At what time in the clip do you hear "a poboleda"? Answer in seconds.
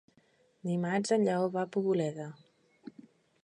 1.67-2.29